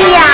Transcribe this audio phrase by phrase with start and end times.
[0.00, 0.29] 哎呀！